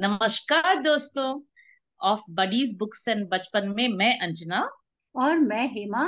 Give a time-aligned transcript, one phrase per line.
[0.00, 1.28] नमस्कार दोस्तों
[2.00, 4.58] of buddies books and बचपन में मैं अंजना
[5.14, 6.02] और मैं हेमा।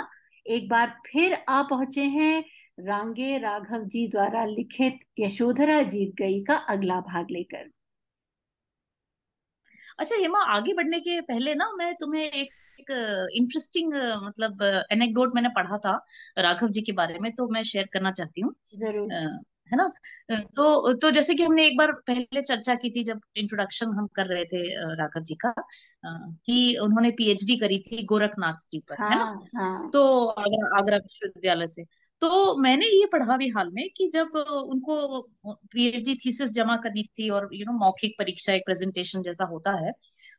[0.46, 2.44] एक बार फिर आ पहुँचे हैं
[2.80, 7.64] रांगे राघव जी द्वारा लिखित यशोधरा जीत गई का अगला भाग लेकर।
[9.98, 12.50] अच्छा हेमा आगे बढ़ने के पहले ना मैं तुम्हें एक
[12.80, 12.90] एक
[13.34, 13.94] इंटरेस्टिंग
[14.24, 14.62] मतलब
[14.92, 16.00] एनेक्डोट मैंने पढ़ा था
[16.38, 19.12] राघव जी के बारे में तो मैं शेयर करना चाहती हूँ। ज़रूर।
[19.72, 19.90] है ना?
[20.30, 24.26] तो तो जैसे कि हमने एक बार पहले चर्चा की थी जब इंट्रोडक्शन हम कर
[24.26, 24.62] रहे थे
[24.94, 25.52] राघव जी का
[26.06, 29.24] कि उन्होंने पीएचडी करी थी गोरखनाथ जी पर हाँ, है ना?
[29.58, 29.90] हाँ.
[29.90, 31.84] तो आगरा आगरा विश्वविद्यालय से।
[32.22, 34.36] तो मैंने ये पढ़ा भी हाल में कि जब
[34.66, 39.72] उनको पीएचडी थीसिस जमा करनी थी और यू नो मौखिक परीक्षा एक प्रेजेंटेशन जैसा होता
[39.86, 39.92] है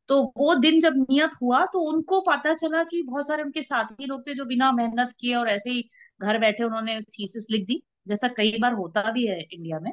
[0.08, 4.06] तो वो दिन जब नियत हुआ तो उनको पता चला कि बहुत सारे उनके साथी
[4.06, 5.90] लोग थे जो बिना मेहनत किए और ऐसे ही
[6.22, 9.92] घर बैठे उन्होंने थीसिस लिख दी। जैसा कई बार होता भी है इंडिया में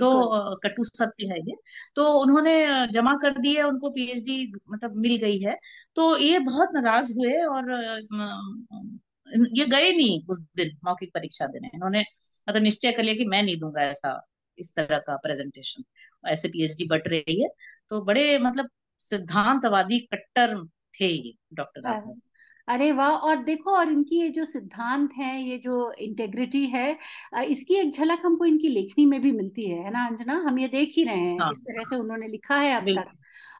[0.00, 0.08] तो
[0.64, 1.54] कटु सत्य है ये।
[1.96, 2.52] तो उन्होंने
[2.92, 5.56] जमा कर दिए उनको पीएचडी मतलब मिल गई है।
[5.96, 7.70] तो ये बहुत नाराज़ हुए और
[9.56, 12.00] ये गए नहीं उस दिन मौखिक परीक्षा देने। इन्होंने
[12.48, 14.20] मतलब निश्चय कर लिया कि मैं नहीं दूँगा ऐसा
[14.58, 15.84] इस तरह का प्रेजेंटेशन
[16.28, 17.48] ऐसे पीएचडी बट रही है।
[17.90, 18.68] तो बड़े मतलब
[19.00, 20.56] सिद्धांतवादी कट्टर
[21.00, 22.14] थे ये डॉक्टर राघव
[22.68, 23.10] अरे वाह!
[23.18, 26.84] और देखो और इनकी ये जो सिद्धांत है ये जो इंटेग्रिटी है
[27.46, 30.34] इसकी एक झलक हमको इनकी लेखनी में भी मिलती है है ना अंजना?
[30.46, 33.12] हम ये देख ही रहे हैं हाँ, इस तरह से उन्होंने लिखा है अब तक।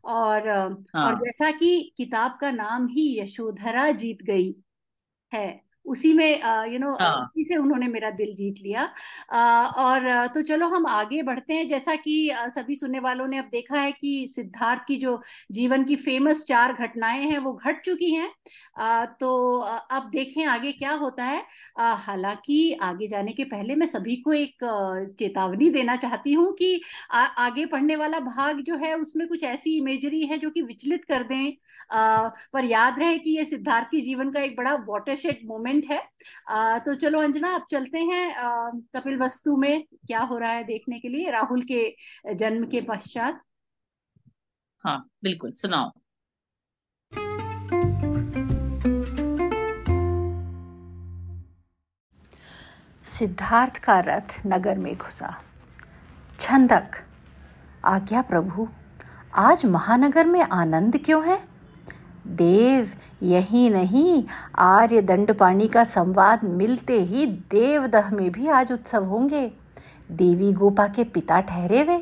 [0.06, 0.48] और
[0.94, 4.54] हाँ, और जैसा कि किताब का नाम ही यशोधरा जीत गई
[5.32, 5.46] है
[5.88, 8.84] उसी में यू नो हाँ। उसी से उन्होंने मेरा दिल जीत लिया।
[9.78, 12.14] और तो चलो हम आगे बढ़ते हैं। जैसा कि
[12.48, 15.20] सभी सुनने वालों ने अब देखा है कि सिद्धार्थ की जो
[15.52, 18.30] जीवन की फ़ेमस चार घटनाएँ हैं वो घट चुकी हैं।
[19.20, 19.58] तो
[19.90, 21.42] अब देखें आगे क्या होता है।
[21.98, 24.64] हालाँकि आगे जाने के पहले मैं सभी को एक
[25.18, 26.80] चेतावनी देना चाहती हूँ कि
[27.12, 31.04] आ, आगे पढ़ने वाला भाग जो है उसमें कुछ ऐसी इमेजरी है जो कि विचलित
[31.04, 31.52] कर दें।
[32.52, 36.02] पर याद रहे कि ये सिद्धार्थ की जीवन का एक बड़ा वॉटरशेड मोमेंट मोमेंट है।
[36.48, 40.64] आ, तो चलो अंजना आप चलते हैं आ, कपिल वस्तु में क्या हो रहा है
[40.64, 41.96] देखने के लिए राहुल के
[42.34, 43.40] जन्म के पश्चात।
[44.84, 45.90] हाँ बिल्कुल सुनाओ।
[53.04, 55.42] सिद्धार्थ का रथ नगर में घुसा।
[56.40, 57.04] छंदक
[57.84, 58.68] आज्ञा प्रभु
[59.34, 61.38] आज महानगर में आनंद क्यों है?
[62.26, 62.92] देव
[63.22, 64.24] यही नहीं,
[64.58, 69.52] आर्य दंड पाणी का संवाद मिलते ही देवदह में भी आज उत्सव होंगे।
[70.12, 71.98] देवी गोपा के पिता ठहरे हुए।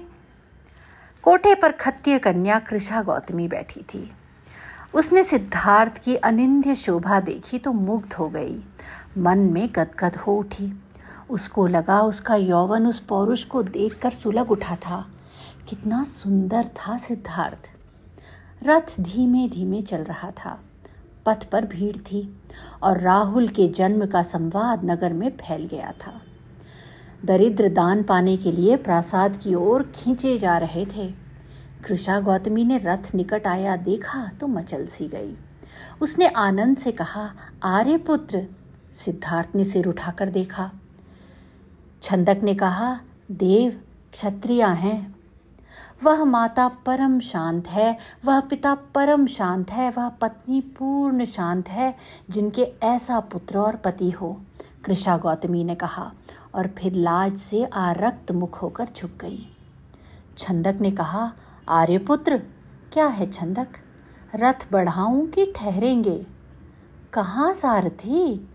[1.22, 4.12] कोठे पर खत्य कन्या कृषा गौतमी बैठी थी।
[4.94, 8.64] उसने सिद्धार्थ की अनिंद्य शोभा देखी तो मुग्ध हो गई।
[9.18, 10.82] मन में गदगद हो उठी।
[11.30, 15.08] उसको लगा उसका यौवन उस पौरुष को देखकर सुलग उठा था।
[15.68, 17.70] कितना सुंदर था सिद्धार्थ।
[18.66, 20.60] रथ धीमे धीमे चल रहा था।
[21.26, 22.38] पथ पर भीड़ थी
[22.82, 26.20] और राहुल के जन्म का संवाद नगर में फैल गया था।
[27.24, 31.14] दरिद्र दान पाने के लिए प्रासाद की ओर खींचे जा रहे थे।
[31.84, 35.36] कृषा गौतमी ने रथ निकट आया, देखा तो मचल सी गई।
[36.00, 37.30] उसने आनंद से कहा,
[37.62, 38.46] आर्य पुत्र,
[38.94, 40.70] सिद्धार्थ ने सिर उठाकर देखा।
[42.02, 43.00] छंदक ने कहा,
[43.30, 43.80] देव,
[44.12, 45.15] क्षत्रिया हैं
[46.02, 51.94] वह माता परम शांत है, वह पिता परम शांत है, वह पत्नी पूर्ण शांत है,
[52.30, 54.40] जिनके ऐसा पुत्र और पति हो
[54.84, 56.12] कृषा गौतमी ने कहा,
[56.54, 59.56] और फिर लाज से आरक्त मुख होकर झुक गई।
[60.38, 61.32] छंदक ने कहा
[61.68, 62.38] आर्यपुत्र
[62.92, 63.68] क्या है छंदक?
[64.34, 66.26] रथ बढ़ाऊं कि ठहरेंगे?
[67.12, 68.48] कहाँ सारथी?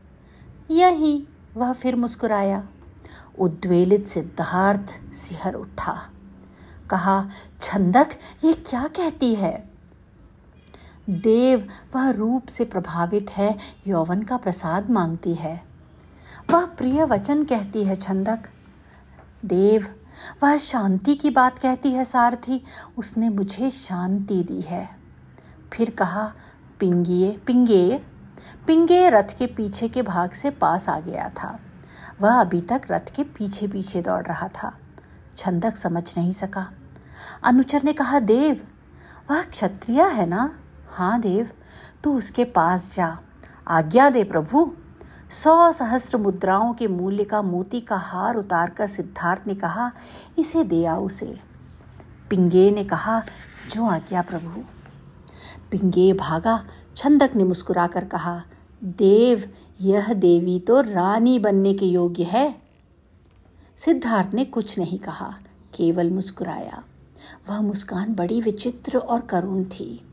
[0.71, 1.27] यही,
[1.57, 2.67] वह फिर मुस्कुराया।
[3.39, 6.09] उद्वेलित सिद्धार्थ सिहर उठा।
[6.91, 7.29] कहा,
[7.61, 8.09] छंदक,
[8.43, 9.69] ये क्या कहती है?
[11.09, 13.57] देव वह रूप से प्रभावित है,
[13.87, 15.63] यौवन का प्रसाद मांगती है।
[16.49, 18.49] वह प्रिय वचन कहती है, छंदक,
[19.45, 19.87] देव,
[20.43, 22.63] वह शांति की बात कहती है, सारथी,
[22.97, 24.89] उसने मुझे शांति दी है।
[25.73, 26.33] फिर कहा
[26.79, 28.01] पिंगिए पिंगे
[28.67, 31.59] पिंगे रथ के पीछे के भाग से पास आ गया था।
[32.21, 34.77] वह अभी तक रथ के पीछे पीछे दौड़ रहा था।
[35.37, 36.71] छंदक समझ नहीं सका।
[37.43, 38.67] अनुचर ने कहा, देव,
[39.31, 40.59] वह क्षत्रिय है ना?
[40.89, 41.49] हाँ देव,
[42.03, 43.17] तू उसके पास जा।
[43.67, 44.73] आज्ञा दे प्रभु।
[45.31, 49.91] सौ सहस्र मुद्राओं के मूल्य का मोती का हार उतारकर सिद्धार्थ ने कहा,
[50.37, 51.39] इसे दे आओ उसे।
[52.29, 53.23] पिंगे ने कहा,
[53.73, 54.63] जो आज्ञा प्रभु।
[55.71, 56.65] पिंगे भागा।
[56.95, 58.43] छंदक ने मुस्कुराकर कहा,
[58.83, 62.61] देव, यह देवी तो रानी बनने के योग्य है।
[63.77, 65.35] सिद्धार्थ ने कुछ नहीं कहा,
[65.75, 66.83] केवल मुस्कुराया।
[67.49, 70.05] वह मुस्कान बड़ी विचित्र और करुण थी।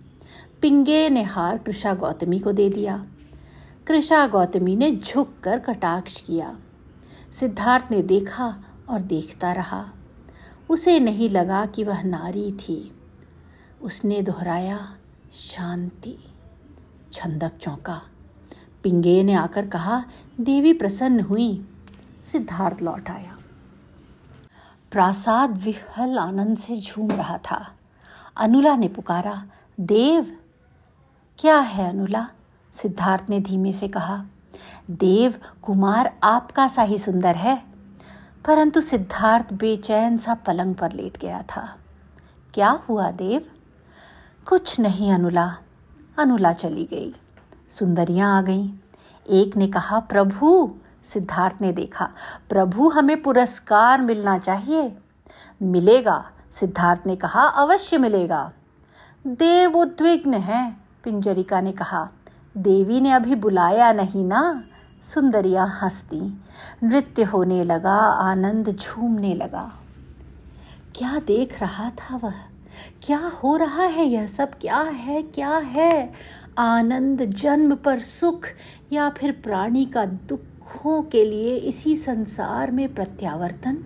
[0.63, 3.07] पिंगे ने हार कृषा गौतमी को दे दिया।
[3.87, 6.59] कृषा गौतमी ने झुक कर कटाक्ष किया।
[7.33, 9.89] सिद्धार्थ ने देखा और देखता रहा।
[10.71, 12.95] उसे नहीं लगा कि वह नारी थी।
[13.83, 14.97] उसने दोहराया,
[15.35, 16.19] शांति,
[17.13, 18.03] छंदक चौंका।
[18.83, 20.05] पिंगे ने आकर कहा,
[20.41, 21.69] देवी प्रसन्न हुई।
[22.25, 23.38] सिद्धार्थ लौट आया।
[24.91, 27.73] प्रासाद विहल आनंद से झूम रहा था।
[28.37, 29.45] अनुला ने पुकारा,
[29.81, 30.37] देव,
[31.39, 32.29] क्या है अनुला?
[32.73, 34.25] सिद्धार्थ ने धीमे से कहा,
[34.91, 37.65] देव, कुमार आपका सा ही सुंदर है।
[38.47, 41.77] परंतु सिद्धार्थ बेचैन सा पलंग पर लेट गया था।
[42.55, 43.51] क्या हुआ देव?
[44.49, 45.57] कुछ नहीं अनुला।
[46.19, 47.15] अनुला चली गई।
[47.71, 48.71] सुंदरियाँ आ गईं।
[49.31, 50.75] एक ने कहा, प्रभु
[51.15, 52.11] सिद्धार्थ ने देखा,
[52.51, 54.99] प्रभु, हमें पुरस्कार मिलना चाहिए।
[55.63, 58.53] मिलेगा, सिद्धार्थ ने कहा, अवश्य मिलेगा।
[59.27, 62.09] देव उद्विग्न है, पिंजरिका ने कहा,
[62.57, 64.65] देवी ने अभी बुलाया नहीं ना?
[65.03, 66.41] सुंदरिया हंसती,
[66.83, 69.73] नृत्य होने लगा, आनंद झूमने लगा।
[70.97, 72.35] क्या देख रहा था वह?
[73.03, 74.51] क्या हो रहा है यह सब?
[74.61, 75.23] क्या है?
[75.23, 76.13] क्या है?
[76.59, 78.47] आनंद जन्म पर सुख
[78.93, 80.41] या फिर प्राणी का दुख?
[80.69, 83.77] दुखों के लिए इसी संसार में प्रत्यावर्तन?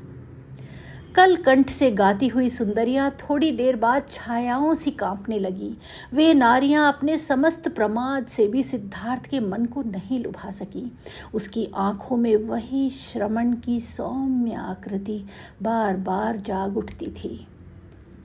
[1.16, 5.78] कल कंठ से गाती हुई सुंदरियाँ थोड़ी देर बाद छायाओं सी कांपने लगी।
[6.14, 10.98] वे नारियाँ अपने समस्त प्रमाद से भी सिद्धार्थ के मन को नहीं लुभा सकी।
[11.34, 15.24] उसकी आँखों में वही श्रमण की सौम्य आकृति
[15.62, 17.46] बार बार जाग उठती थी।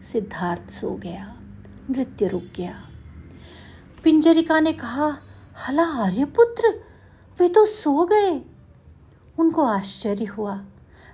[0.03, 1.33] सिद्धार्थ सो गया,
[1.89, 2.75] नृत्य रुक गया।
[4.03, 5.15] पिंजरिका ने कहा
[5.67, 6.86] हला आर्यपुत्र
[7.39, 8.41] वे तो सो गए।
[9.39, 10.61] उनको आश्चर्य हुआ।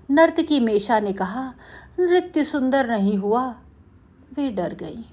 [0.10, 1.54] नर्तकी मेषा ने कहा,
[2.00, 3.56] नृत्य सुंदर नहीं हुआ।
[4.36, 5.06] वे डर गई।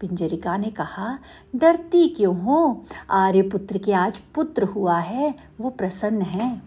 [0.00, 1.18] पिंजरिका ने कहा,
[1.56, 2.84] डरती क्यों हो?
[3.10, 6.62] आर्यपुत्र के आज पुत्र हुआ है, वो प्रसन्न है।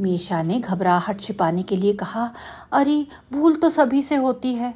[0.00, 2.34] मीशा ने घबराहट छिपाने के लिए कहा,
[2.72, 4.74] अरे, भूल तो सभी से होती है।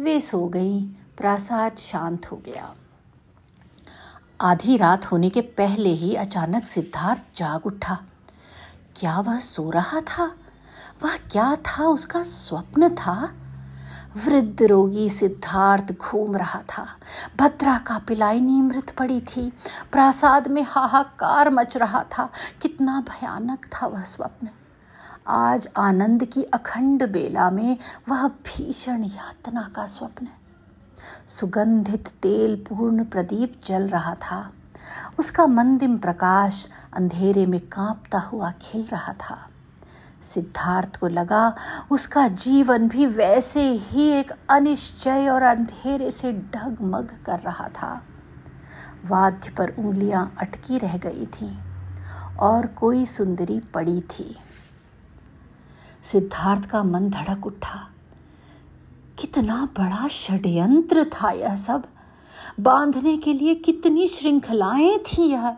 [0.00, 0.86] वे सो गई।
[1.18, 2.74] प्रासाद शांत हो गया।
[4.42, 7.98] आधी रात होने के पहले ही अचानक सिद्धार्थ जाग उठा।
[8.96, 10.34] क्या वह सो रहा था?
[11.02, 11.84] वह क्या था?
[11.84, 13.34] उसका स्वप्न था?
[14.26, 16.86] वृद्ध रोगी सिद्धार्थ घूम रहा था।
[17.38, 19.52] भद्रा का पिलाइनी मृत पड़ी थी।
[19.92, 22.30] प्रासाद में हाहाकार मच रहा था।
[22.62, 24.48] कितना भयानक था वह स्वप्न।
[25.28, 27.78] आज आनंद की अखंड बेला में
[28.08, 30.28] वह भीषण यातना का स्वप्न।
[31.28, 34.52] सुगंधित तेल पूर्ण प्रदीप जल रहा था।
[35.18, 39.48] उसका मंदिम प्रकाश अंधेरे में कांपता हुआ खिल रहा था।
[40.22, 41.56] सिद्धार्थ को लगा,
[41.90, 48.02] उसका जीवन भी वैसे ही एक अनिश्चय और अंधेरे से ढगमग कर रहा था।
[49.06, 51.58] वाद्य पर उंगलियाँ अटकी रह गई थीं
[52.36, 54.36] और कोई सुंदरी पड़ी थी।
[56.04, 57.91] सिद्धार्थ का मन धड़क उठा।
[59.22, 61.84] कितना बड़ा षड्यंत्र था यह सब।
[62.60, 65.56] बांधने के लिए कितनी श्रृंखलाएँ थी यह,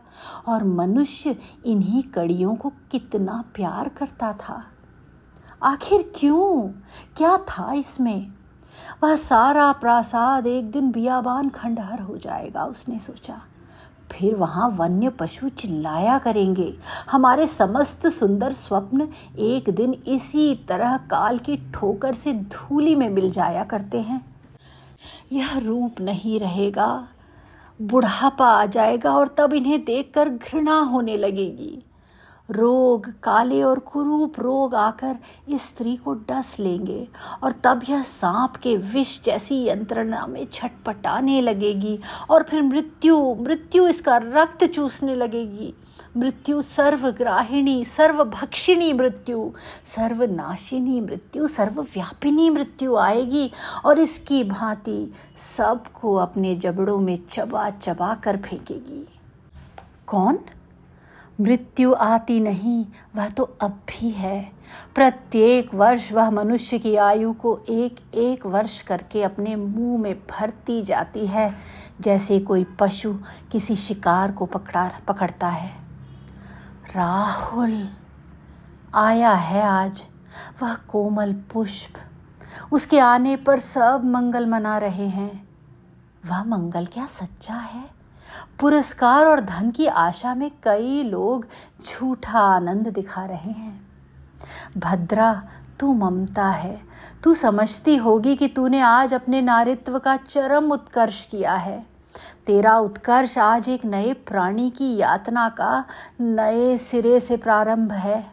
[0.48, 4.64] और मनुष्य इन्हीं कड़ियों को कितना प्यार करता था।
[5.62, 6.68] आखिर क्यों?
[7.16, 8.32] क्या था इसमें?
[9.02, 13.42] वह सारा प्रासाद एक दिन बियाबान खंडहर हो जाएगा, उसने सोचा।
[14.12, 16.74] फिर वहाँ वन्य पशु चिल्लाया करेंगे।
[17.10, 19.08] हमारे समस्त सुंदर स्वप्न
[19.38, 24.34] एक दिन इसी तरह काल की ठोकर से धूली में मिल जाया करते हैं।
[25.32, 27.08] यह रूप नहीं रहेगा।
[27.82, 31.82] बुढ़ापा आ जाएगा और तब इन्हें देखकर घृणा होने लगेगी।
[32.50, 35.16] रोग, काले और कुरूप रोग आकर
[35.48, 37.08] इस स्त्री को डस लेंगे
[37.42, 41.98] और तब यह सांप के विष जैसी यंत्रणा में छटपटाने लगेगी
[42.30, 45.74] और फिर मृत्यु मृत्यु इसका रक्त चूसने लगेगी।
[46.16, 49.50] मृत्यु सर्वग्राहिणी, सर्वभक्षिणी मृत्यु,
[49.86, 53.50] सर्वनाशिनी मृत्यु, सर्वव्यापिनी मृत्यु आएगी
[53.84, 59.06] और इसकी भांति सबको अपने जबड़ों में चबा चबा कर फेंकेगी।
[60.06, 60.38] कौन?
[61.40, 62.86] मृत्यु आती नहीं,
[63.16, 64.52] वह तो अब भी है।
[64.94, 70.82] प्रत्येक वर्ष वह मनुष्य की आयु को एक एक वर्ष करके अपने मुँह में भरती
[70.82, 71.56] जाती है,
[72.00, 73.14] जैसे कोई पशु
[73.52, 75.70] किसी शिकार को पकड़ा, पकड़ता है।
[76.96, 77.88] राहुल
[78.94, 80.04] आया है आज।
[80.62, 81.92] वह कोमल पुष्प।
[82.72, 85.48] उसके आने पर सब मंगल मना रहे हैं।
[86.26, 87.93] वह मंगल क्या सच्चा है?
[88.60, 91.46] पुरस्कार और धन की आशा में कई लोग
[91.86, 93.86] झूठा आनंद दिखा रहे हैं।
[94.78, 95.42] भद्रा,
[95.80, 96.80] तू ममता है।
[97.22, 101.86] तू समझती होगी कि तूने आज अपने नारित्व का चरम उत्कर्ष किया है।
[102.46, 105.84] तेरा उत्कर्ष आज एक नए प्राणी की यातना का
[106.20, 108.26] नए सिरे से प्रारंभ है।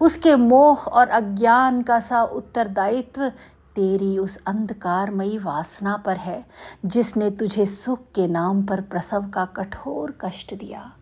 [0.00, 3.32] उसके मोह और अज्ञान का सा उत्तरदायित्व
[3.76, 6.46] तेरी उस अंधकारमयी वासना पर है,
[6.86, 10.92] जिसने तुझे सुख के नाम पर प्रसव का कठोर कष्ट दिया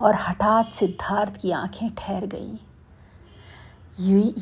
[0.00, 2.56] और हठात सिद्धार्थ की आँखें ठहर गईं।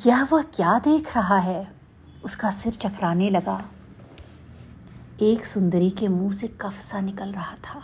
[0.06, 1.72] यह वह क्या देख रहा है?
[2.24, 3.64] उसका सिर चकराने लगा।
[5.20, 7.82] एक सुंदरी के मुँह से कफ सा निकल रहा था।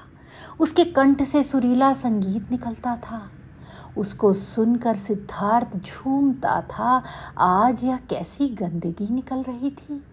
[0.60, 3.30] उसके कंठ से सुरीला संगीत निकलता था।
[3.96, 7.02] उसको सुनकर सिद्धार्थ झूमता था,
[7.38, 10.04] आज यह कैसी गंदगी निकल रही थी?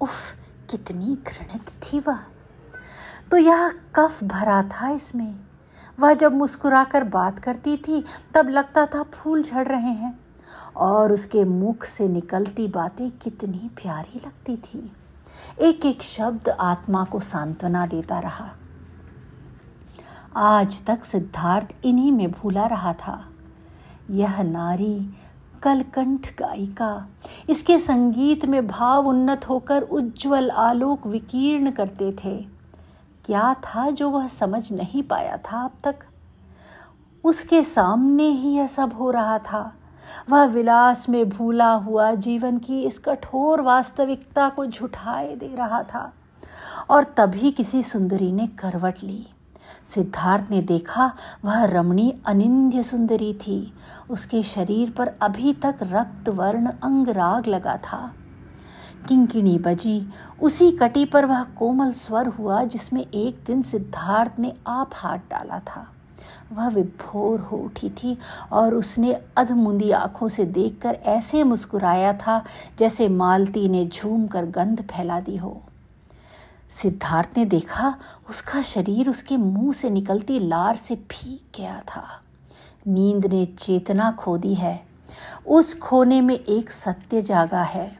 [0.00, 0.34] उफ,
[0.70, 2.18] कितनी घृणित थी वह।
[3.30, 5.40] तो यह कफ भरा था इसमें।
[6.00, 8.04] वह जब मुस्कुराकर बात करती थी,
[8.34, 10.20] तब लगता था फूल झड़ रहे हैं
[10.76, 14.92] और उसके मुख से निकलती बातें कितनी प्यारी लगती थी।
[15.60, 18.48] एक एक शब्द आत्मा को सांत्वना देता रहा।
[20.40, 23.24] आज तक सिद्धार्थ इन्हीं में भूला रहा था।
[24.10, 25.10] यह नारी,
[25.62, 27.08] कलकंठ गायिका,
[27.50, 32.46] इसके संगीत में भाव उन्नत होकर उज्जवल आलोक विकीर्ण करते थे।
[33.24, 35.96] क्या था जो वह समझ नहीं पाया था अब तक?
[37.24, 39.74] उसके सामने ही यह सब हो रहा था।
[40.30, 46.12] वह विलास में भूला हुआ जीवन की इस कठोर वास्तविकता को झुठाए दे रहा था।
[46.90, 49.26] और तभी किसी सुंदरी ने करवट ली।
[49.94, 51.12] सिद्धार्थ ने देखा,
[51.44, 53.74] वह रमणी अनिंद्य सुंदरी थी।
[54.10, 58.14] उसके शरीर पर अभी तक रक्त, वर्ण अंगराग लगा था।
[59.08, 60.08] किंकिणी बजी।
[60.42, 65.58] उसी कटी पर वह कोमल स्वर हुआ, जिसमें एक दिन सिद्धार्थ ने आप हाथ डाला
[65.58, 65.92] था।
[66.52, 68.18] वह विभोर हो उठी थी
[68.52, 72.44] और उसने अधमुंदी आँखों से देखकर ऐसे मुस्कुराया था,
[72.78, 75.62] जैसे मालती ने झूम कर गंध फैला दी हो।
[76.70, 77.94] सिद्धार्थ ने देखा,
[78.30, 82.22] उसका शरीर उसके मुँह से निकलती लार से भीग गया था।
[82.86, 84.86] नींद ने चेतना खो दी है।
[85.46, 87.98] उस खोने में एक सत्य जागा है।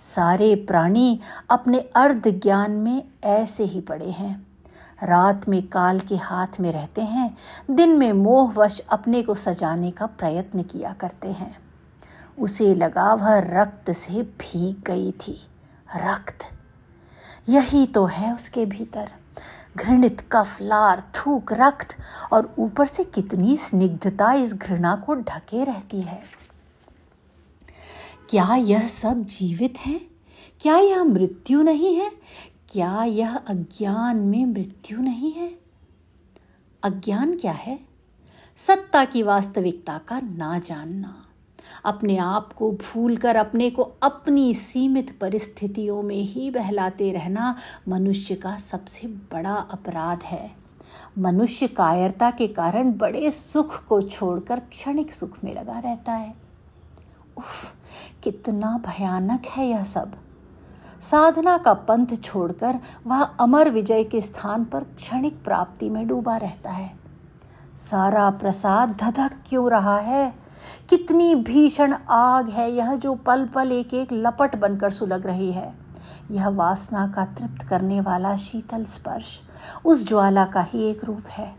[0.00, 4.46] सारे प्राणी अपने अर्ध ज्ञान में ऐसे ही पड़े हैं।
[5.02, 7.38] रात में काल के हाथ में रहते हैं,
[7.70, 11.58] दिन में मोहवश अपने को सजाने का प्रयत्न किया करते हैं।
[12.38, 15.46] उसे लगा वह रक्त से भीग गई थी।
[15.96, 16.57] रक्त।
[17.48, 19.10] यही तो है उसके भीतर।
[19.76, 21.96] घृणित कफ लार थूक, रक्त,
[22.32, 26.22] और ऊपर से कितनी स्निग्धता इस घृणा को ढके रहती है।
[28.30, 30.00] क्या यह सब जीवित है?
[30.60, 32.12] क्या यह मृत्यु नहीं है?
[32.68, 35.58] क्या यह अज्ञान में मृत्यु नहीं है?
[36.82, 37.80] अज्ञान क्या है?
[38.56, 41.27] सत्ता की वास्तविकता का ना जानना।
[41.84, 47.56] अपने आप को भूलकर, अपने को अपनी सीमित परिस्थितियों में ही बहलाते रहना
[47.88, 50.50] मनुष्य का सबसे बड़ा अपराध है।
[51.18, 56.34] मनुष्य कायरता के कारण बड़े सुख को छोड़कर क्षणिक सुख में लगा रहता है।
[57.36, 57.74] उफ,
[58.22, 60.12] कितना भयानक है यह सब।
[61.00, 66.70] साधना का पंथ छोड़कर वह अमर विजय के स्थान पर क्षणिक प्राप्ति में डूबा रहता
[66.70, 66.98] है।
[67.76, 70.47] सारा प्रसाद धधक क्यों रहा है?
[70.88, 75.72] कितनी भीषण आग है, यह जो पल पल एक एक लपट बनकर सुलग रही है।
[76.30, 79.40] यह वासना का तृप्त करने वाला शीतल स्पर्श
[79.84, 81.54] उस ज्वाला का ही एक रूप है,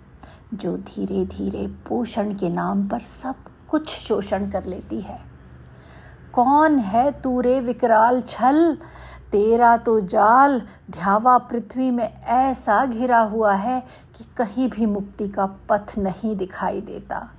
[0.53, 3.35] जो धीरे धीरे पोषण के नाम पर सब
[3.69, 5.19] कुछ शोषण कर लेती है।
[6.33, 8.77] कौन है तूरे विकराल छल?
[9.31, 10.61] तेरा तो जाल
[10.91, 13.79] ध्यावा पृथ्वी में ऐसा घिरा हुआ है
[14.17, 17.29] कि कहीं भी मुक्ति का पथ नहीं दिखाई देता।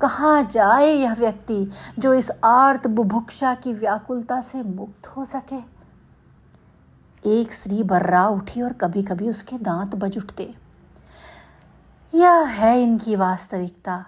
[0.00, 5.78] कहाँ जाए यह व्यक्ति जो इस आर्त बुभुक्षा की व्याकुलता से मुक्त हो सके?
[7.26, 10.54] एक स्त्री बर्रा उठी और कभी कभी उसके दांत बज उठते।
[12.14, 14.06] यह है इनकी वास्तविकता,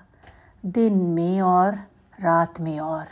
[0.67, 1.75] दिन में और
[2.21, 3.07] रात में और।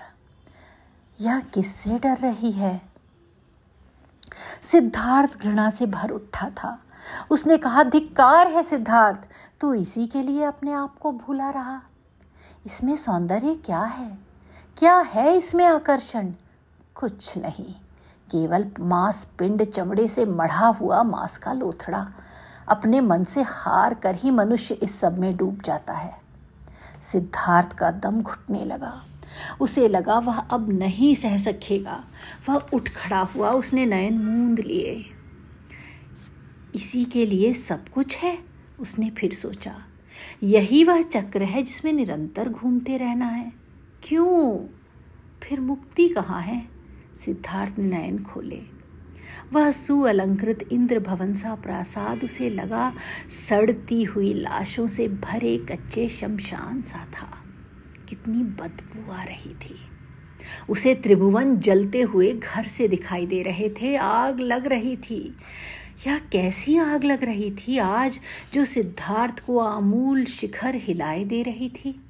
[1.20, 2.82] यह किससे डर रही है?
[4.62, 6.78] सिद्धार्थ घृणा से भर उठा था।
[7.30, 9.18] उसने कहा, धिक्कार है सिद्धार्थ,
[9.60, 11.82] तू इसी के लिए अपने आप को भूला रहा।
[12.68, 14.18] इसमें सौंदर्य क्या है?
[14.78, 16.32] क्या है इसमें आकर्षण?
[16.94, 17.74] कुछ नहीं।
[18.30, 22.12] केवल मांस पिंड चमड़े से मढ़ा हुआ मांस का लोथड़ा।
[22.68, 26.20] अपने मन से हार कर ही मनुष्य इस सब में डूब जाता है।
[27.12, 29.04] सिद्धार्थ का दम घुटने लगा।
[29.60, 32.04] उसे लगा वह अब नहीं सह सकेगा।
[32.48, 35.04] वह उठ खड़ा हुआ उसने नयन मूंद लिए।
[36.74, 38.38] इसी के लिए सब कुछ है?
[38.80, 39.82] उसने फिर सोचा।
[40.42, 43.52] यही वह चक्र है जिसमें निरंतर घूमते रहना है।
[44.02, 44.66] क्यों?
[45.42, 46.68] फिर मुक्ति कहाँ है?
[47.16, 48.78] सिद्धार्थ नयन खोले।
[49.52, 52.92] वह सुअलंकृत इंद्र भवन सा प्रासाद उसे लगा।
[53.48, 57.44] सड़ती हुई लाशों से भरे कच्चे शमशान सा था।
[58.08, 59.76] कितनी बदबू आ रही थी।
[60.68, 65.36] उसे त्रिभुवन जलते हुए घर से दिखाई दे रहे थे। आग लग रही थी।
[66.06, 68.20] यह कैसी आग लग रही थी आज
[68.54, 72.00] जो सिद्धार्थ को आमूल शिखर हिलाए दे रही थी?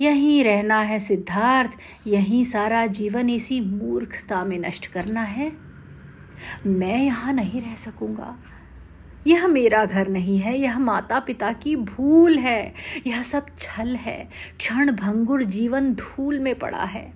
[0.00, 1.70] यहीं रहना है सिद्धार्थ,
[2.06, 5.52] यहीं सारा जीवन इसी मूर्खता में नष्ट करना है।
[6.66, 8.38] मैं यहाँ नहीं रह सकूँगा।
[9.26, 12.74] यह मेरा घर नहीं है, यह माता पिता की भूल है,
[13.06, 17.12] यह सब छल है, क्षण भंगुर जीवन धूल में पड़ा है।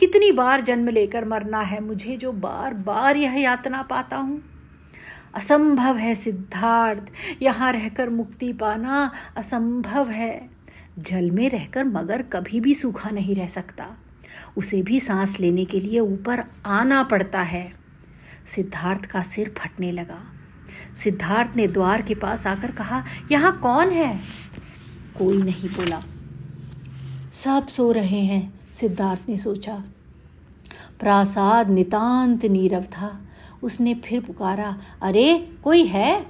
[0.00, 4.51] कितनी बार जन्म लेकर मरना है मुझे जो बार बार यह यातना पाता हूँ?
[5.34, 7.12] असंभव है सिद्धार्थ।
[7.42, 10.50] यहाँ रहकर मुक्ति पाना असंभव है।
[10.98, 13.86] जल में रहकर मगर कभी भी सूखा नहीं रह सकता।
[14.56, 17.72] उसे भी सांस लेने के लिए ऊपर आना पड़ता है।
[18.46, 20.18] सिद्धार्थ का सिर फटने लगा।
[20.96, 24.20] सिद्धार्थ ने द्वार के पास आकर कहा, यहाँ कौन है?
[25.18, 26.02] कोई नहीं, बोला।
[27.32, 29.84] सब सो रहे हैं, सिद्धार्थ ने सोचा।
[31.00, 33.20] प्रासाद नितांत नीरव था।
[33.62, 36.26] उसने फिर पुकारा, अरे, कोई है?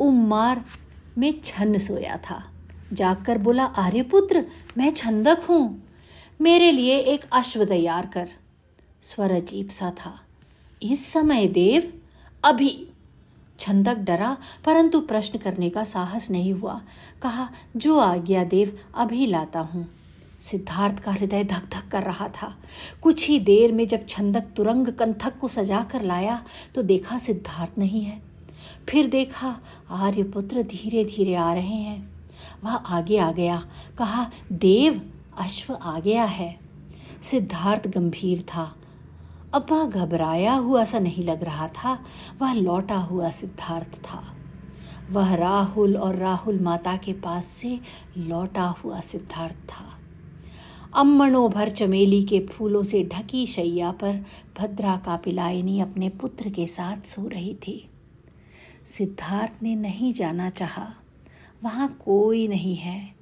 [0.00, 0.64] उम्मार
[1.18, 2.50] में छन्न सोया था।
[2.92, 4.44] जाकर बोला, आर्यपुत्र,
[4.78, 5.82] मैं छंदक हूँ।
[6.40, 8.28] मेरे लिए एक अश्व तैयार कर।
[9.02, 10.20] स्वर अजीब सा था।
[10.82, 12.00] इस समय देव,
[12.44, 12.88] अभी?
[13.58, 16.82] छंदक डरा, परंतु प्रश्न करने का साहस नहीं हुआ।
[17.22, 20.01] कहा, जो आज्ञा देव, अभी लाता हूँ।
[20.42, 22.54] सिद्धार्थ का हृदय धक धक कर रहा था।
[23.02, 26.42] कुछ ही देर में जब छंदक तुरंग कंथक को सजा कर लाया
[26.74, 28.20] तो देखा सिद्धार्थ नहीं है।
[28.88, 29.56] फिर देखा
[29.90, 32.12] आर्यपुत्र धीरे धीरे आ रहे हैं।
[32.64, 33.62] वह आगे आ गया,
[33.98, 35.00] कहा, देव,
[35.38, 36.58] अश्व आ गया है।
[37.22, 38.72] सिद्धार्थ गंभीर था।
[39.54, 41.98] अब वह घबराया हुआ सा नहीं लग रहा था,
[42.40, 44.22] वह लौटा हुआ सिद्धार्थ था।
[45.10, 47.78] वह राहुल और राहुल माता के पास से
[48.18, 49.84] लौटा हुआ सिद्धार्थ था।
[50.94, 54.24] अम्मणों भर चमेली के फूलों से ढकी शैया पर
[54.58, 57.88] भद्रा का पिलायनी अपने पुत्र के साथ सो रही थी।
[58.86, 60.94] सिद्धार्थ ने नहीं जाना चाहा।
[61.62, 63.14] वहाँ कोई नहीं है।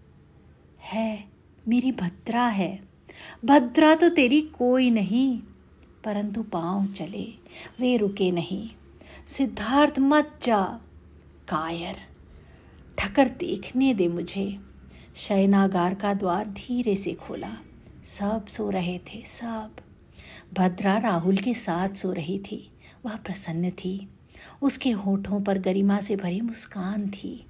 [0.81, 1.25] है,
[1.69, 2.83] मेरी भद्रा है।
[3.45, 5.39] भद्रा तो तेरी कोई नहीं।
[6.05, 7.25] परंतु पाँव चले,
[7.81, 8.71] वे रुके नहीं।
[9.29, 10.81] सिद्धार्थ, मत जा।
[11.49, 11.97] कायर,
[12.99, 14.70] ठकर देखने दे मुझे।
[15.17, 17.57] शयनागार का द्वार धीरे से खोला।
[18.05, 19.77] सब सो रहे थे, सब।
[20.55, 22.73] भद्रा राहुल के साथ सो रही थी।
[23.07, 24.09] वह प्रसन्न थी।
[24.63, 27.47] उसके होठों पर गरिमा से भरी मुस्कान थी।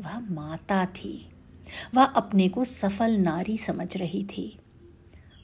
[0.00, 1.30] वह माता थी।
[1.94, 4.58] वह अपने को सफल नारी समझ रही थी।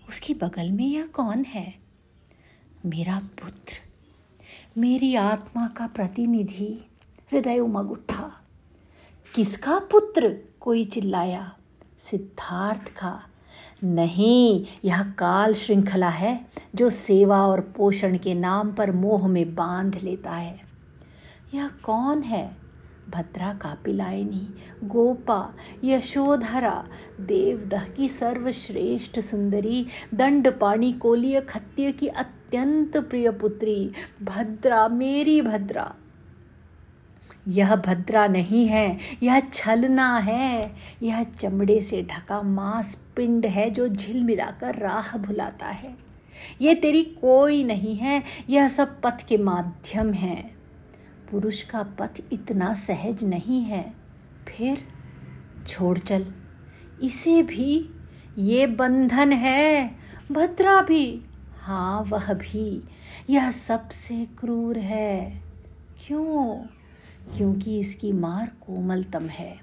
[0.09, 1.75] उसकी बगल में यह कौन है?
[2.87, 3.73] मेरा पुत्र।
[4.79, 6.89] मेरी आत्मा का प्रतिनिधि।
[7.33, 8.41] हृदय उमग उठा।
[9.35, 10.48] किसका पुत्र?
[10.61, 11.55] कोई चिल्लाया,
[11.99, 13.23] सिद्धार्थ का,
[13.85, 19.99] नहीं, यह काल श्रृंखला है जो सेवा और पोषण के नाम पर मोह में बाँध
[20.03, 20.61] लेता है।
[21.55, 22.57] यह कौन है?
[23.11, 26.89] भद्रा का पिलायनी, गोपा, यशोधरा,
[27.21, 33.93] देवदह की सर्वश्रेष्ठ सुंदरी, दंड पाणी कोलिय खत्य की अत्यंत प्रिय पुत्री,
[34.23, 35.95] भद्रा, मेरी भद्रा।
[37.49, 43.89] यह भद्रा नहीं है, यह छलना है। यह चमड़े से ढका मांस पिंड है जो
[43.89, 45.97] झिलमिलाकर राह भुलाता है।
[46.61, 50.51] ये तेरी कोई नहीं है, यह सब पथ के माध्यम है।
[51.31, 53.95] पुरुष का पथ इतना सहज नहीं है।
[54.49, 54.85] फिर
[55.67, 56.27] छोड़ चल,
[57.03, 57.91] इसे भी,
[58.39, 59.91] ये बंधन है,
[60.33, 61.23] भद्रा भी।
[61.61, 62.83] हाँ वह भी,
[63.31, 65.43] यह सबसे क्रूर है।
[66.07, 66.67] क्यों?
[67.37, 69.61] क्योंकि इसकी मार कोमलतम है।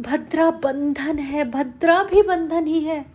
[0.00, 3.06] भद्रा बंधन है, भद्रा भी बंधन ही है।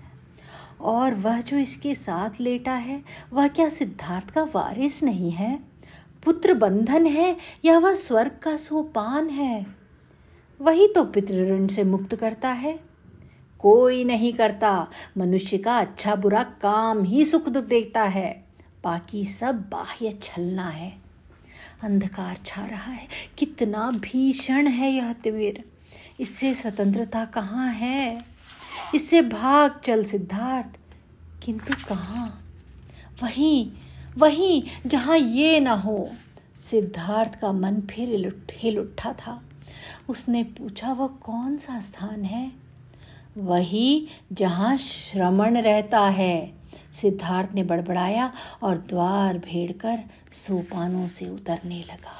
[0.82, 5.60] और वह जो इसके साथ लेटा है, वह क्या सिद्धार्थ का वारिस नहीं है?
[6.26, 9.66] पुत्र बंधन है या वह स्वर्ग का सोपान है?
[10.62, 12.80] वही तो पितृऋण से मुक्त करता है।
[13.60, 18.46] कोई नहीं करता। मनुष्य का अच्छा बुरा काम ही सुख दुख देखता है।
[18.84, 21.09] बाकी सब बाह्य छलना है।
[21.84, 25.64] अंधकार छा रहा है। कितना भीषण है यह तिमिर
[26.20, 28.22] इससे स्वतंत्रता कहाँ है?
[28.96, 30.80] इससे भाग चल सिद्धार्थ।
[31.44, 32.46] किंतु कहाँ?
[33.24, 33.72] वहीं
[34.18, 36.10] वहीं, जहाँ ये ना हो।
[36.60, 39.44] सिद्धार्थ का मन फिर हिल उठा था।
[40.10, 42.52] उसने पूछा, वह कौन सा स्थान है?
[43.38, 46.59] वही जहाँ श्रमण रहता है।
[46.92, 48.32] सिद्धार्थ ने बड़बड़ाया
[48.64, 52.18] और द्वार भेड़कर सोपानों से उतरने लगा।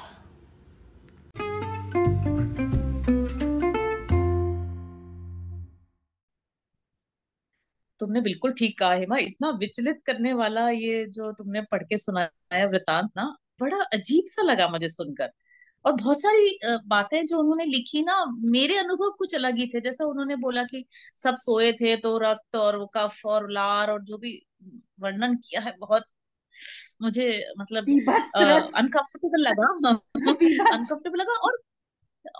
[8.00, 12.66] तुमने बिल्कुल ठीक कहा, हेमा। इतना विचलित करने वाला ये जो तुमने पढ़ के सुनाया
[12.66, 13.24] वृतांत ना,
[13.60, 15.30] बड़ा अजीब सा लगा मुझे सुनकर।
[15.84, 20.04] और बहुत सारी बातें जो उन्होंने लिखी ना, मेरे अनुभव कुछ अलग ही थे। जैसा
[20.04, 20.84] उन्होंने बोला कि
[21.16, 24.32] सब सोए थे तो रक्त और वो कफ और लार और जो भी
[25.00, 26.02] वर्णन किया है बहुत।
[27.02, 27.84] मुझे मतलब
[28.76, 29.90] अनकंफर्टेबल लगा।
[30.74, 31.58] अनकंफर्टेबल लगा और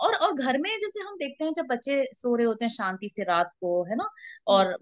[0.02, 3.08] और और घर में जैसे हम देखते हैं जब बच्चे सो रहे होते हैं शांति
[3.08, 4.08] से रात को है ना?
[4.46, 4.78] और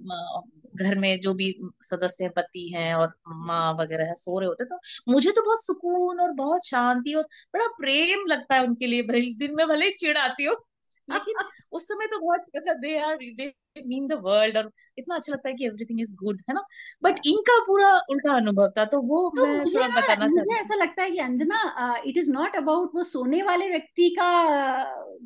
[0.77, 4.64] घर में जो भी सदस्य हैं पति हैं और माँ वगैरह है सो रहे होते
[4.64, 7.22] तो मुझे तो बहुत सुकून और बहुत शांति और
[7.55, 10.67] बड़ा प्रेम लगता है उनके लिए। भले दिन में भले ही चिड़ आती हो।
[11.11, 13.53] लेकिन उस समय तो बहुत अच्छा they are they
[13.87, 16.62] mean the world और इतना अच्छा लगता है कि एवरीथिंग इज़ गुड है ना?
[17.03, 20.75] बट इनका पूरा उल्टा अनुभव था तो वो तो मैं थोड़ा बताना चाहती मुझे ऐसा
[20.75, 24.31] लगता है कि Anjana it is not about वो सोने वाले व्यक्ति का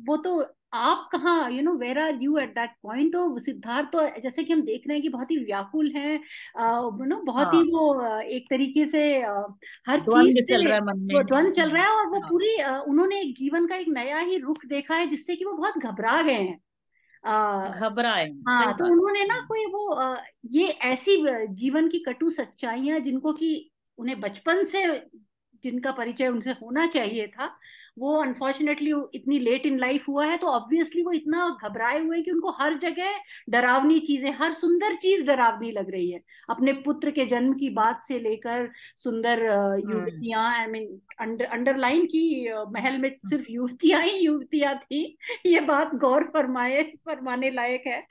[0.07, 0.41] वो तो
[0.73, 4.53] आप कहाँ you know where are you at that point तो सिद्धार्थ तो जैसे कि
[4.53, 7.63] हम देख रहे हैं कि बहुत ही व्याकुल है यू नो बहुत हाँ.
[7.63, 9.03] ही। वो एक तरीके से
[9.87, 12.29] हर चीज़ चल रहा है मन में। द्वंद चल रहा है और वो हाँ.
[12.29, 12.55] पूरी
[12.91, 16.21] उन्होंने एक जीवन का एक नया ही रुख देखा है जिससे कि वो बहुत घबरा
[16.21, 16.59] गए हैं।
[17.71, 20.15] घबराए हाँ तो उन्होंने ना कोई वो
[20.51, 21.17] ये ऐसी
[21.49, 24.81] जीवन की कटु सच्चाइयाँ जिनको कि उन्हें बचपन से
[25.63, 27.45] जिनका परिचय उनसे होना चाहिए था
[27.97, 32.31] वो अनफॉर्चुनेटली इतनी लेट इन लाइफ हुआ है तो ऑब्वियसली वो इतना घबराए हुए कि
[32.31, 37.25] उनको हर जगह डरावनी चीज़ें हर सुंदर चीज़ डरावनी लग रही है अपने पुत्र के
[37.25, 40.99] जन्म की बात से लेकर सुंदर हम्म। युवतियाँ आई मीन
[41.49, 42.25] अंडरलाइन की
[42.71, 45.05] महल में हम्म। सिर्फ़ युवतियाँ ही युवतियाँ थी
[45.45, 48.05] ये बात गौर फरमाए फरमाने लायक है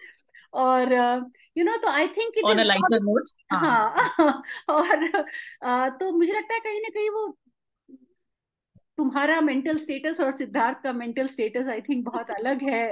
[0.55, 0.93] और
[1.57, 2.61] यू नो तो आई थिंक इट इज़
[3.53, 4.13] हाँ
[4.69, 7.27] और uh, तो मुझे लगता है कहीं ना कहीं वो
[9.03, 12.85] तुम्हारा मेंटल स्टेटस और सिद्धार्थ का मेंटल स्टेटस आई थिंक बहुत अलग है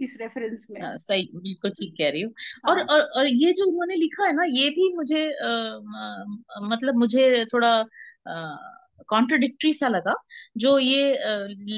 [0.00, 2.74] इस रेफरेंस में आ, सही बिल्कुल ठीक कह रही हूँ हाँ.
[2.74, 7.44] और, और और ये जो उन्होंने लिखा है ना ये भी मुझे आ, मतलब मुझे
[7.44, 7.72] थोड़ा
[8.28, 8.56] आ,
[9.08, 10.14] कॉन्ट्रोडिक्टरी सा लगा
[10.56, 11.18] जो ये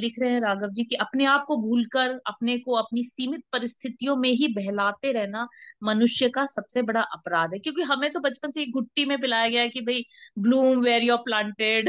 [0.00, 4.16] लिख रहे हैं राघव जी कि अपने आप को भूलकर अपने को अपनी सीमित परिस्थितियों
[4.16, 5.48] में ही बहलाते रहना
[5.82, 9.62] मनुष्य का सबसे बड़ा अपराध है। क्योंकि हमें तो बचपन से घुट्टी में पिलाया गया
[9.62, 10.06] है कि भाई
[10.38, 11.88] bloom where you're planted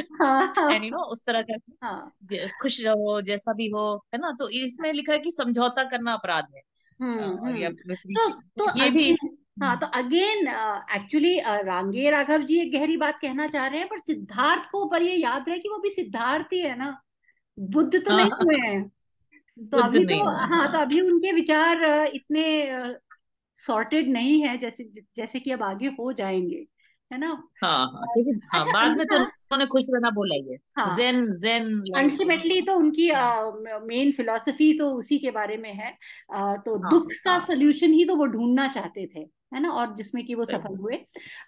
[0.71, 2.15] and you know उस तरह का हाँ.
[2.61, 4.35] खुश रहो जैसा भी हो है ना?
[4.39, 6.61] तो इसमें लिखा है कि समझौता करना अपराध है।
[7.01, 9.17] हम्म, हम्म। तो, तो ये भी
[9.57, 10.47] हाँ तो अगेन
[10.95, 15.01] एक्चुअली रांगे राघव जी एक गहरी बात कहना चाह रहे हैं पर सिद्धार्थ को पर
[15.01, 16.97] ये याद रहे कि वो भी सिद्धार्थ ही है ना?
[17.59, 18.89] बुद्ध तो नहीं हाँ। हुए हैं।
[19.71, 22.43] तो अभी तो हाँ तो अभी उनके विचार इतने
[23.57, 24.83] सॉर्टेड नहीं है जैसे
[25.17, 26.65] जैसे कि अब आगे हो जाएँगे
[27.11, 27.43] है ना?
[27.63, 28.07] हाँ हाँ
[28.53, 31.65] हाँ अच्छा, बाद में तो उन्होंने खुश रहना बोला ही है। हाँ, जेन जेन
[31.97, 33.11] अल्टीमेटली तो उनकी
[33.87, 35.91] मेन फिलोसफी तो उसी के बारे में है।
[36.33, 39.95] तो हाँ, दुख का सोल्यूशन हाँ, ही तो वो ढूंढना चाहते थे। है ना और
[39.95, 40.99] जिसमें कि वो सफल हुए।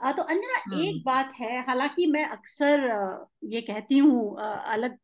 [0.01, 2.87] आ, तो अंजना एक हम्म। बात है हालाँकि मैं अक्सर
[3.43, 4.97] ये कहती हूँ अलग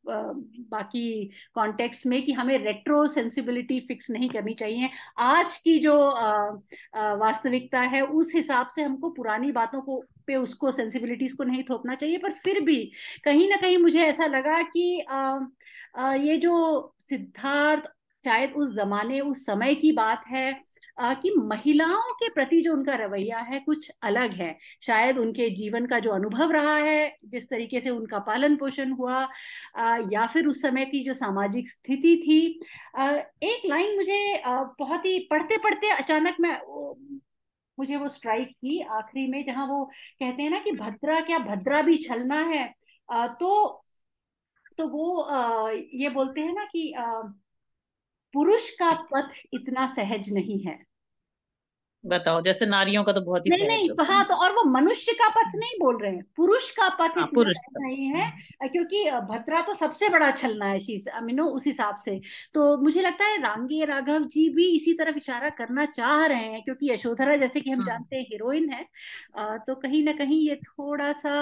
[0.71, 5.97] बाकी कॉन्टेक्स्ट में कि हमें रेट्रो सेंसिबिलिटी फिक्स नहीं करनी चाहिए। आज की जो
[7.19, 11.95] वास्तविकता है उस हिसाब से हमको पुरानी बातों को पे उसको सेंसिबिलिटीज को नहीं थोपना
[11.95, 12.91] चाहिए। पर फिर भी
[13.23, 15.39] कहीं ना कहीं मुझे ऐसा लगा कि आ,
[15.97, 17.91] आ, ये जो सिद्धार्थ
[18.25, 20.51] शायद उस जमाने उस समय की बात है
[20.99, 25.99] कि महिलाओं के प्रति जो उनका रवैया है कुछ अलग है। शायद उनके जीवन का
[25.99, 29.21] जो अनुभव रहा है, जिस तरीके से उनका पालन पोषण हुआ
[30.11, 32.39] या फिर उस समय की जो सामाजिक स्थिति थी।
[33.43, 36.57] एक लाइन मुझे बहुत ही पढ़ते पढ़ते अचानक मैं
[37.77, 39.83] मुझे वो स्ट्राइक की आखिरी में, जहाँ वो
[40.19, 42.67] कहते हैं ना कि भद्रा क्या भद्रा भी छलना है।
[43.09, 43.77] तो
[44.77, 45.29] तो वो
[45.93, 46.93] ये बोलते हैं ना कि
[48.33, 50.77] पुरुष का पथ इतना सहज नहीं है।
[52.03, 55.27] बताओ जैसे नारियों का तो बहुत ही नहीं नहीं हाँ तो और वो मनुष्य का
[55.29, 59.73] पथ नहीं बोल रहे हैं पुरुष का पथ हाँ, पुरुष नहीं है क्योंकि भद्रा तो
[59.73, 62.19] सबसे बड़ा छलना है शीश अमीनो उस हिसाब से
[62.53, 66.61] तो मुझे लगता है रांगे राघव जी भी इसी तरफ़ इशारा करना चाह रहे हैं
[66.63, 68.83] क्योंकि यशोधरा जैसे कि हम हाँ। जानते हैं हीरोइन है
[69.67, 71.35] तो कहीं ना कहीं ये थोड़ा सा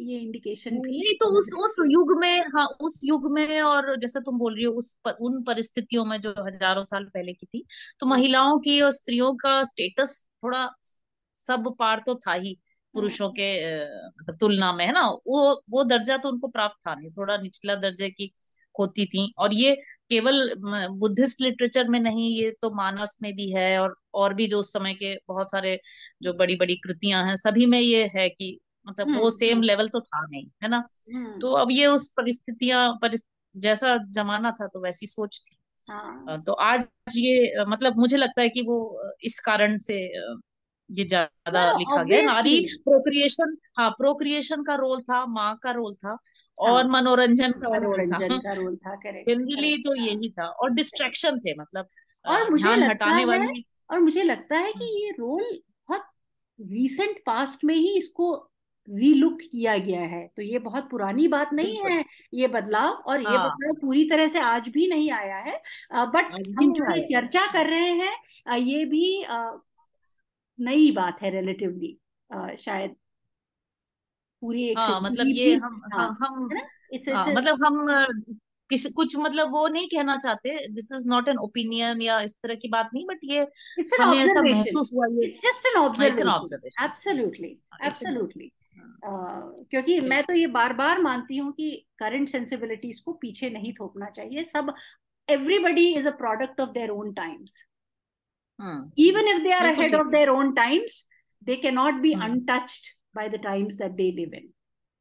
[0.00, 4.20] ये इंडिकेशन भी नहीं तो उस उस युग में हाँ उस युग में और जैसा
[4.20, 7.64] तुम बोल रही हो उस उन परिस्थितियों में जो हज़ारों साल पहले की थी
[8.00, 10.68] तो हाँ। महिलाओं की और स्त्रियों का स्टेटस थोड़ा
[11.38, 12.58] सब पार तो था ही
[12.94, 13.46] पुरुषों के
[14.08, 15.02] मतलब तुलना में है ना?
[15.26, 18.30] वो वो दर्जा तो उनको प्राप्त था नहीं। थोड़ा निचला दर्जे की
[18.78, 19.74] होती थी। और ये
[20.10, 20.54] केवल
[20.98, 24.72] बुद्धिस्ट लिटरेचर में नहीं ये तो मानस में भी है और और भी जो उस
[24.72, 25.78] समय के बहुत सारे
[26.22, 30.00] जो बड़ी बड़ी कृतियाँ हैं सभी में ये है कि मतलब वो सेम लेवल तो
[30.00, 30.82] था नहीं है ना?
[31.40, 35.56] तो अब ये उस परिस्थितियाँ परिस्थ, जैसा जमाना था तो वैसी सोच थी।
[35.88, 36.84] हाँ। तो आज
[37.16, 38.76] ये मतलब मुझे लगता है कि वो
[39.24, 39.96] इस कारण से
[40.90, 45.94] ये ज़्यादा हाँ, लिखा गया। नारी प्रोक्रिएशन हाँ प्रोक्रिएशन का रोल था माँ का रोल
[45.94, 46.16] था
[46.58, 48.94] और हाँ, मनोरंजन का रोल था रोल था
[49.28, 51.88] जनरली तो यही था और डिस्ट्रैक्शन थे मतलब
[52.24, 53.24] और मुझे लगता है
[53.90, 55.42] और मुझे लगता है कि ये रोल
[55.88, 56.06] बहुत
[56.58, 58.50] रीसेंट पास्ट में ही इसको
[58.88, 63.26] रीलुक किया गया है। तो ये बहुत पुरानी बात नहीं है ये बदलाव और ये
[63.28, 65.56] हाँ। बदलाव पूरी तरह से आज भी नहीं आया है।
[66.06, 69.06] बट हम जो ये चर्चा कर रहे हैं ये भी
[70.58, 71.96] नई बात है रिलेटिवली
[72.58, 72.94] शायद
[74.42, 76.48] पूरी एक हाँ, मतलब ये हम हाँ, हम
[77.08, 77.86] हाँ, मतलब हम
[78.70, 82.54] किसी कुछ मतलब वो नहीं कहना चाहते। This is not an opinion या इस तरह
[82.54, 83.40] की बात नहीं बट ये
[84.00, 88.50] हमें ऐसा महसूस हुआ ये it's just an observation absolutely absolutely
[89.04, 94.10] क्योंकि मैं तो ये बार बार मानती हूँ कि करंट सेंसिबिलिटीज को पीछे नहीं थोपना
[94.10, 94.74] चाहिए। सब
[95.30, 97.64] everybody is a product of their own times
[98.98, 101.08] even if they are ahead of their own times
[101.42, 104.52] they can not be untouched by the times that they live in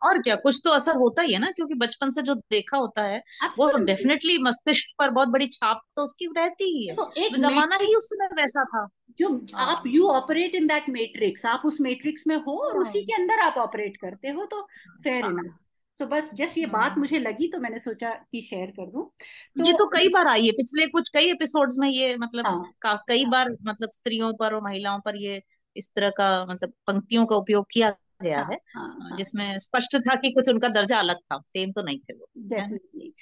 [0.01, 3.01] और क्या कुछ तो असर होता ही है ना क्योंकि बचपन से जो देखा होता
[3.03, 3.21] है
[3.57, 7.75] वो डेफिनेटली मस्तिष्क पर बहुत बड़ी छाप तो उसकी रहती ही है। तो एक जमाना
[7.75, 8.87] ही उस समय वैसा था।
[9.19, 12.99] जो हाँ। आप you operate in that matrix आप उस मैट्रिक्स में हो और उसी
[12.99, 14.61] हाँ। के अंदर आप ऑपरेट करते हो तो
[15.03, 15.59] फेयर इनफ
[15.97, 19.03] सो बस जस्ट ये बात हाँ। मुझे लगी तो मैंने सोचा कि शेयर कर दूँ।
[19.05, 23.03] तो, ये तो कई बार आई है पिछले कुछ कई एपिसोड्स में ये मतलब हाँ,
[23.07, 25.41] कई बार मतलब स्त्रियों पर और महिलाओं पर ये
[25.75, 29.97] इस तरह का मतलब पंक्तियों का उपयोग किया गया हाँ, है हाँ, हाँ, जिसमें स्पष्ट
[29.97, 33.13] था कि कुछ उनका दर्जा अलग था सेम तो नहीं थे वो डेफिनेटली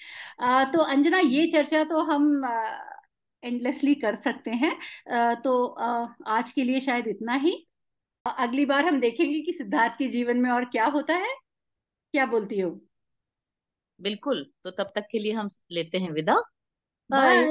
[0.73, 2.41] तो अंजना ये चर्चा तो हम
[3.43, 4.75] एंडलेसली कर सकते हैं।
[5.35, 5.65] तो
[6.29, 7.55] आज के लिए शायद इतना ही।
[8.25, 11.33] अगली बार हम देखेंगे कि सिद्धार्थ के जीवन में और क्या होता है।
[12.13, 12.69] क्या बोलती हो?
[13.99, 16.35] बिल्कुल तो तब तक के लिए हम लेते हैं विदा।
[17.09, 17.43] बाय